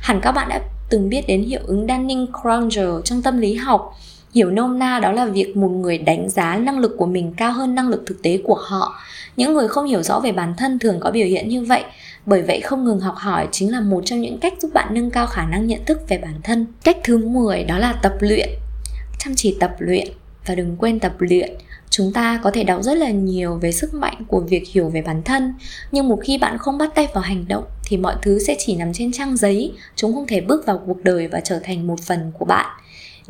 Hẳn 0.03 0.21
các 0.21 0.33
bạn 0.33 0.49
đã 0.49 0.61
từng 0.91 1.09
biết 1.09 1.23
đến 1.29 1.43
hiệu 1.43 1.61
ứng 1.65 1.87
Dunning-Kruger 1.87 3.03
trong 3.03 3.23
tâm 3.23 3.39
lý 3.39 3.55
học 3.55 3.97
hiểu 4.35 4.51
nôm 4.51 4.79
na 4.79 4.99
đó 4.99 5.13
là 5.13 5.27
việc 5.27 5.57
một 5.57 5.69
người 5.69 5.99
đánh 5.99 6.29
giá 6.29 6.57
năng 6.57 6.79
lực 6.79 6.95
của 6.99 7.07
mình 7.07 7.33
cao 7.37 7.53
hơn 7.53 7.75
năng 7.75 7.89
lực 7.89 8.03
thực 8.07 8.23
tế 8.23 8.41
của 8.45 8.59
họ. 8.61 8.95
Những 9.37 9.55
người 9.55 9.69
không 9.69 9.87
hiểu 9.87 10.03
rõ 10.03 10.21
về 10.21 10.33
bản 10.33 10.55
thân 10.57 10.79
thường 10.79 11.01
có 11.01 11.11
biểu 11.11 11.27
hiện 11.27 11.49
như 11.49 11.63
vậy. 11.63 11.85
Bởi 12.27 12.43
vậy 12.43 12.61
không 12.61 12.85
ngừng 12.85 13.01
học 13.01 13.15
hỏi 13.17 13.49
chính 13.53 13.73
là 13.73 13.81
một 13.81 14.03
trong 14.05 14.21
những 14.21 14.39
cách 14.39 14.55
giúp 14.61 14.71
bạn 14.75 14.95
nâng 14.95 15.11
cao 15.11 15.27
khả 15.27 15.47
năng 15.47 15.67
nhận 15.67 15.85
thức 15.85 16.09
về 16.09 16.19
bản 16.19 16.35
thân. 16.43 16.67
Cách 16.85 16.97
thứ 17.05 17.19
10 17.19 17.65
đó 17.65 17.79
là 17.79 17.93
tập 18.03 18.13
luyện. 18.21 18.49
Chăm 19.19 19.35
chỉ 19.37 19.57
tập 19.61 19.75
luyện 19.79 20.09
và 20.47 20.55
đừng 20.55 20.77
quên 20.77 21.01
tập 21.01 21.13
luyện. 21.19 21.55
Chúng 21.91 22.13
ta 22.13 22.41
có 22.43 22.51
thể 22.51 22.65
đọc 22.65 22.83
rất 22.83 22.95
là 22.95 23.11
nhiều 23.11 23.55
về 23.55 23.73
sức 23.73 23.95
mạnh 23.95 24.25
của 24.29 24.41
việc 24.41 24.63
hiểu 24.73 24.89
về 24.89 25.03
bản 25.03 25.23
thân, 25.23 25.55
nhưng 25.93 26.09
một 26.09 26.19
khi 26.25 26.39
bạn 26.39 26.59
không 26.59 26.79
bắt 26.79 26.95
tay 26.95 27.09
vào 27.15 27.23
hành 27.23 27.45
động 27.49 27.65
thì 27.85 27.97
mọi 27.97 28.15
thứ 28.23 28.39
sẽ 28.39 28.57
chỉ 28.59 28.77
nằm 28.77 28.93
trên 28.93 29.13
trang 29.13 29.37
giấy. 29.37 29.73
Chúng 29.97 30.15
không 30.15 30.27
thể 30.27 30.41
bước 30.41 30.67
vào 30.67 30.83
cuộc 30.87 31.05
đời 31.05 31.29
và 31.29 31.41
trở 31.41 31.59
thành 31.59 31.87
một 31.87 32.01
phần 32.01 32.33
của 32.39 32.45
bạn 32.45 32.67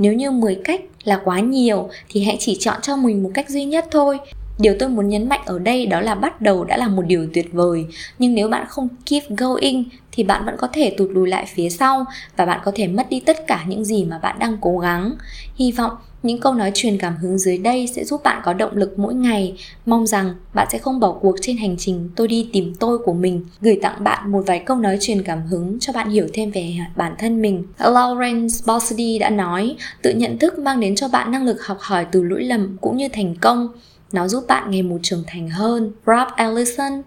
nếu 0.00 0.12
như 0.12 0.30
10 0.30 0.58
cách 0.64 0.80
là 1.04 1.20
quá 1.24 1.40
nhiều 1.40 1.88
thì 2.08 2.24
hãy 2.24 2.36
chỉ 2.40 2.56
chọn 2.60 2.78
cho 2.82 2.96
mình 2.96 3.22
một 3.22 3.30
cách 3.34 3.50
duy 3.50 3.64
nhất 3.64 3.86
thôi. 3.90 4.18
Điều 4.58 4.74
tôi 4.78 4.88
muốn 4.88 5.08
nhấn 5.08 5.28
mạnh 5.28 5.40
ở 5.46 5.58
đây 5.58 5.86
đó 5.86 6.00
là 6.00 6.14
bắt 6.14 6.40
đầu 6.40 6.64
đã 6.64 6.76
là 6.76 6.88
một 6.88 7.02
điều 7.02 7.26
tuyệt 7.34 7.52
vời. 7.52 7.86
Nhưng 8.18 8.34
nếu 8.34 8.48
bạn 8.48 8.66
không 8.68 8.88
keep 9.06 9.22
going 9.28 9.84
thì 10.12 10.22
bạn 10.22 10.46
vẫn 10.46 10.56
có 10.58 10.68
thể 10.72 10.94
tụt 10.96 11.10
lùi 11.10 11.28
lại 11.28 11.46
phía 11.54 11.68
sau 11.68 12.04
và 12.36 12.46
bạn 12.46 12.60
có 12.64 12.72
thể 12.74 12.88
mất 12.88 13.10
đi 13.10 13.20
tất 13.20 13.46
cả 13.46 13.64
những 13.68 13.84
gì 13.84 14.04
mà 14.04 14.18
bạn 14.18 14.38
đang 14.38 14.56
cố 14.60 14.78
gắng. 14.78 15.12
Hy 15.56 15.72
vọng 15.72 15.92
những 16.22 16.40
câu 16.40 16.54
nói 16.54 16.70
truyền 16.74 16.98
cảm 16.98 17.16
hứng 17.16 17.38
dưới 17.38 17.58
đây 17.58 17.86
sẽ 17.86 18.04
giúp 18.04 18.20
bạn 18.24 18.40
có 18.44 18.52
động 18.52 18.76
lực 18.76 18.98
mỗi 18.98 19.14
ngày 19.14 19.56
mong 19.86 20.06
rằng 20.06 20.34
bạn 20.54 20.68
sẽ 20.72 20.78
không 20.78 21.00
bỏ 21.00 21.12
cuộc 21.12 21.36
trên 21.40 21.56
hành 21.56 21.76
trình 21.78 22.10
tôi 22.16 22.28
đi 22.28 22.50
tìm 22.52 22.74
tôi 22.80 22.98
của 22.98 23.12
mình 23.12 23.44
gửi 23.60 23.78
tặng 23.82 24.04
bạn 24.04 24.32
một 24.32 24.42
vài 24.46 24.58
câu 24.58 24.76
nói 24.76 24.98
truyền 25.00 25.22
cảm 25.22 25.46
hứng 25.46 25.78
cho 25.80 25.92
bạn 25.92 26.10
hiểu 26.10 26.26
thêm 26.32 26.50
về 26.50 26.74
bản 26.96 27.14
thân 27.18 27.42
mình 27.42 27.64
Lawrence 27.78 28.74
Bossidy 28.74 29.18
đã 29.18 29.30
nói 29.30 29.76
tự 30.02 30.10
nhận 30.10 30.38
thức 30.38 30.58
mang 30.58 30.80
đến 30.80 30.94
cho 30.94 31.08
bạn 31.08 31.30
năng 31.30 31.44
lực 31.44 31.66
học 31.66 31.78
hỏi 31.80 32.06
từ 32.12 32.22
lỗi 32.22 32.44
lầm 32.44 32.76
cũng 32.80 32.96
như 32.96 33.08
thành 33.08 33.34
công 33.40 33.68
nó 34.12 34.28
giúp 34.28 34.44
bạn 34.48 34.70
ngày 34.70 34.82
một 34.82 34.98
trưởng 35.02 35.24
thành 35.26 35.48
hơn. 35.48 35.92
Rob 36.06 36.28
Ellison 36.36 37.02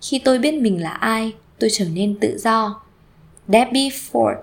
Khi 0.00 0.18
tôi 0.24 0.38
biết 0.38 0.54
mình 0.54 0.82
là 0.82 0.90
ai, 0.90 1.32
tôi 1.58 1.70
trở 1.72 1.84
nên 1.94 2.18
tự 2.20 2.38
do. 2.38 2.82
Debbie 3.48 3.88
Ford 3.88 4.34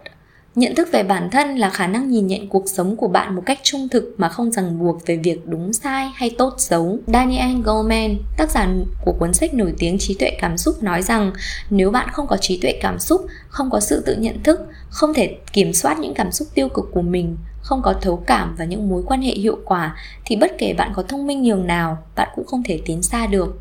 Nhận 0.59 0.75
thức 0.75 0.89
về 0.91 1.03
bản 1.03 1.29
thân 1.29 1.55
là 1.55 1.69
khả 1.69 1.87
năng 1.87 2.09
nhìn 2.09 2.27
nhận 2.27 2.49
cuộc 2.49 2.63
sống 2.69 2.95
của 2.95 3.07
bạn 3.07 3.35
một 3.35 3.41
cách 3.45 3.59
trung 3.63 3.87
thực 3.89 4.13
mà 4.17 4.29
không 4.29 4.51
ràng 4.51 4.79
buộc 4.79 5.05
về 5.05 5.15
việc 5.15 5.47
đúng 5.47 5.73
sai 5.73 6.11
hay 6.15 6.35
tốt 6.37 6.53
xấu. 6.57 6.97
Daniel 7.07 7.61
Goleman, 7.61 8.17
tác 8.37 8.51
giả 8.51 8.67
của 9.05 9.13
cuốn 9.19 9.33
sách 9.33 9.53
nổi 9.53 9.73
tiếng 9.77 9.97
Trí 9.99 10.13
tuệ 10.13 10.29
cảm 10.41 10.57
xúc 10.57 10.83
nói 10.83 11.01
rằng 11.01 11.31
nếu 11.69 11.91
bạn 11.91 12.09
không 12.11 12.27
có 12.27 12.37
trí 12.37 12.57
tuệ 12.57 12.71
cảm 12.81 12.99
xúc, 12.99 13.25
không 13.47 13.69
có 13.69 13.79
sự 13.79 14.03
tự 14.05 14.15
nhận 14.15 14.43
thức, 14.43 14.59
không 14.89 15.13
thể 15.13 15.37
kiểm 15.53 15.73
soát 15.73 15.99
những 15.99 16.13
cảm 16.13 16.31
xúc 16.31 16.47
tiêu 16.53 16.69
cực 16.69 16.85
của 16.91 17.01
mình, 17.01 17.37
không 17.61 17.81
có 17.81 17.93
thấu 18.01 18.23
cảm 18.27 18.55
và 18.55 18.65
những 18.65 18.89
mối 18.89 19.03
quan 19.05 19.21
hệ 19.21 19.31
hiệu 19.31 19.57
quả 19.65 19.95
thì 20.25 20.35
bất 20.35 20.51
kể 20.57 20.73
bạn 20.73 20.91
có 20.95 21.03
thông 21.03 21.27
minh 21.27 21.43
nhường 21.43 21.67
nào, 21.67 21.97
bạn 22.15 22.29
cũng 22.35 22.45
không 22.45 22.63
thể 22.63 22.81
tiến 22.85 23.03
xa 23.03 23.27
được. 23.27 23.59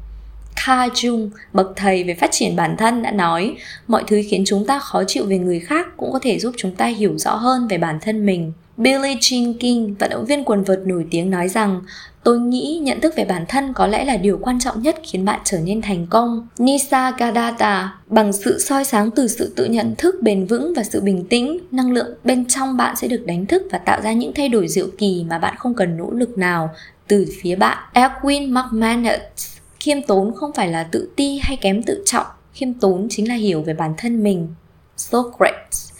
Carl 0.67 0.93
Jung, 0.93 1.31
bậc 1.53 1.73
thầy 1.77 2.05
về 2.05 2.15
phát 2.15 2.31
triển 2.33 2.57
bản 2.57 2.77
thân 2.77 3.03
đã 3.03 3.11
nói, 3.11 3.57
mọi 3.87 4.05
thứ 4.07 4.23
khiến 4.29 4.43
chúng 4.47 4.67
ta 4.67 4.79
khó 4.79 5.05
chịu 5.07 5.25
về 5.25 5.39
người 5.39 5.61
khác 5.61 5.87
cũng 5.97 6.13
có 6.13 6.19
thể 6.23 6.39
giúp 6.39 6.55
chúng 6.57 6.75
ta 6.75 6.87
hiểu 6.87 7.19
rõ 7.19 7.35
hơn 7.35 7.69
về 7.69 7.79
bản 7.79 7.99
thân 8.01 8.27
mình. 8.27 8.53
Billie 8.77 9.15
Jean 9.15 9.55
King, 9.61 9.95
vận 9.95 10.11
động 10.11 10.25
viên 10.25 10.45
quần 10.45 10.65
vợt 10.65 10.79
nổi 10.87 11.07
tiếng 11.11 11.31
nói 11.31 11.49
rằng 11.49 11.81
Tôi 12.29 12.41
nghĩ 12.41 12.81
nhận 12.83 13.01
thức 13.01 13.15
về 13.17 13.25
bản 13.25 13.45
thân 13.49 13.73
có 13.73 13.87
lẽ 13.87 14.05
là 14.05 14.17
điều 14.17 14.39
quan 14.43 14.61
trọng 14.61 14.83
nhất 14.83 14.97
khiến 15.03 15.25
bạn 15.25 15.41
trở 15.45 15.59
nên 15.59 15.83
thành 15.83 16.07
công. 16.11 16.49
Nisa 16.59 17.11
Gadata, 17.11 17.95
bằng 18.07 18.33
sự 18.33 18.59
soi 18.59 18.85
sáng 18.85 19.11
từ 19.11 19.29
sự 19.29 19.53
tự 19.57 19.65
nhận 19.65 19.95
thức 19.99 20.15
bền 20.23 20.47
vững 20.47 20.73
và 20.77 20.83
sự 20.83 21.01
bình 21.01 21.25
tĩnh, 21.29 21.59
năng 21.71 21.93
lượng 21.93 22.15
bên 22.25 22.45
trong 22.49 22.77
bạn 22.77 22.97
sẽ 22.97 23.09
được 23.09 23.27
đánh 23.27 23.47
thức 23.47 23.63
và 23.71 23.79
tạo 23.79 24.01
ra 24.03 24.13
những 24.13 24.33
thay 24.35 24.49
đổi 24.49 24.69
diệu 24.69 24.87
kỳ 24.99 25.25
mà 25.31 25.39
bạn 25.39 25.55
không 25.59 25.75
cần 25.75 25.97
nỗ 25.97 26.11
lực 26.11 26.39
nào 26.39 26.71
từ 27.09 27.27
phía 27.43 27.57
bạn. 27.57 27.79
Edwin 27.95 28.53
McManus, 28.53 29.58
khiêm 29.81 30.03
tốn 30.03 30.35
không 30.37 30.53
phải 30.53 30.69
là 30.69 30.85
tự 30.85 31.09
ti 31.17 31.39
hay 31.43 31.57
kém 31.57 31.83
tự 31.83 32.03
trọng, 32.07 32.27
khiêm 32.53 32.75
tốn 32.75 33.07
chính 33.11 33.29
là 33.29 33.35
hiểu 33.35 33.63
về 33.63 33.75
bản 33.75 33.95
thân 33.99 34.23
mình. 34.23 34.49
Socrates, 34.97 35.91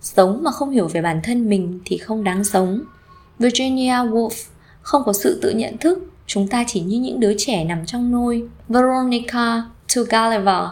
sống 0.00 0.42
mà 0.42 0.50
không 0.50 0.70
hiểu 0.70 0.88
về 0.88 1.02
bản 1.02 1.20
thân 1.22 1.48
mình 1.48 1.80
thì 1.84 1.98
không 1.98 2.24
đáng 2.24 2.44
sống. 2.44 2.80
Virginia 3.38 3.92
Woolf, 3.92 4.46
không 4.82 5.02
có 5.06 5.12
sự 5.12 5.38
tự 5.42 5.50
nhận 5.50 5.78
thức, 5.78 5.98
chúng 6.26 6.48
ta 6.48 6.64
chỉ 6.66 6.80
như 6.80 6.98
những 7.00 7.20
đứa 7.20 7.34
trẻ 7.38 7.64
nằm 7.64 7.86
trong 7.86 8.10
nôi. 8.10 8.48
Veronica 8.68 9.64
Tugaleva 9.94 10.70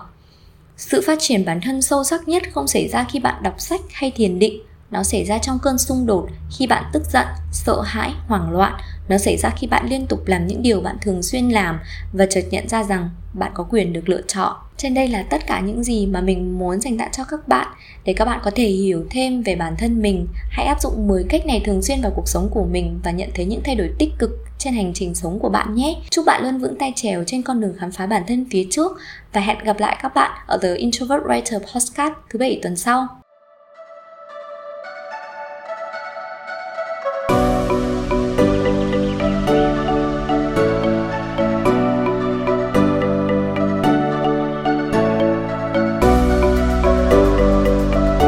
Sự 0.77 1.03
phát 1.07 1.19
triển 1.21 1.45
bản 1.45 1.61
thân 1.61 1.83
sâu 1.83 2.05
sắc 2.05 2.29
nhất 2.29 2.43
không 2.53 2.69
xảy 2.69 2.89
ra 2.89 3.07
khi 3.13 3.19
bạn 3.19 3.43
đọc 3.43 3.55
sách 3.59 3.81
hay 3.93 4.11
thiền 4.11 4.39
định, 4.39 4.63
nó 4.91 5.03
xảy 5.03 5.25
ra 5.25 5.39
trong 5.39 5.59
cơn 5.63 5.79
xung 5.79 6.07
đột 6.07 6.29
khi 6.59 6.67
bạn 6.67 6.85
tức 6.93 7.03
giận, 7.13 7.27
sợ 7.53 7.81
hãi, 7.81 8.13
hoảng 8.29 8.51
loạn. 8.51 8.81
Nó 9.09 9.19
xảy 9.19 9.37
ra 9.37 9.51
khi 9.51 9.67
bạn 9.67 9.87
liên 9.91 10.07
tục 10.07 10.27
làm 10.27 10.47
những 10.47 10.63
điều 10.63 10.81
bạn 10.81 10.97
thường 11.03 11.23
xuyên 11.23 11.49
làm 11.49 11.81
và 12.13 12.27
chợt 12.31 12.45
nhận 12.51 12.69
ra 12.69 12.85
rằng 12.85 13.11
bạn 13.33 13.53
có 13.55 13.67
quyền 13.71 13.93
được 13.93 14.09
lựa 14.09 14.23
chọn. 14.27 14.57
Trên 14.77 14.95
đây 14.95 15.09
là 15.09 15.23
tất 15.23 15.47
cả 15.47 15.61
những 15.61 15.85
gì 15.85 16.07
mà 16.07 16.21
mình 16.21 16.59
muốn 16.59 16.81
dành 16.81 16.99
tặng 16.99 17.11
cho 17.13 17.25
các 17.25 17.49
bạn 17.49 17.69
để 18.05 18.13
các 18.13 18.25
bạn 18.25 18.41
có 18.45 18.51
thể 18.55 18.69
hiểu 18.69 19.05
thêm 19.11 19.43
về 19.43 19.57
bản 19.57 19.75
thân 19.79 20.03
mình. 20.03 20.27
Hãy 20.51 20.67
áp 20.67 20.81
dụng 20.81 21.09
10 21.09 21.25
cách 21.29 21.47
này 21.47 21.63
thường 21.65 21.83
xuyên 21.83 22.01
vào 22.01 22.13
cuộc 22.17 22.29
sống 22.29 22.49
của 22.51 22.65
mình 22.65 23.01
và 23.05 23.11
nhận 23.11 23.31
thấy 23.35 23.45
những 23.45 23.61
thay 23.65 23.75
đổi 23.75 23.91
tích 23.99 24.13
cực 24.19 24.31
trên 24.59 24.75
hành 24.75 24.93
trình 24.95 25.15
sống 25.15 25.39
của 25.39 25.49
bạn 25.49 25.75
nhé. 25.75 25.97
Chúc 26.11 26.27
bạn 26.27 26.43
luôn 26.43 26.59
vững 26.59 26.79
tay 26.79 26.93
trèo 26.97 27.25
trên 27.27 27.43
con 27.43 27.61
đường 27.61 27.75
khám 27.79 27.93
phá 27.93 28.07
bản 28.07 28.23
thân 28.29 28.47
phía 28.51 28.67
trước 28.71 28.93
và 29.33 29.41
hẹn 29.41 29.59
gặp 29.65 29.81
lại 29.81 29.97
các 30.03 30.15
bạn 30.15 30.31
ở 30.47 30.59
The 30.63 30.75
Introvert 30.75 31.23
Writer 31.23 31.59
Podcast 31.59 32.13
thứ 32.31 32.39
bảy 32.39 32.61
tuần 32.63 32.77
sau. 32.77 33.24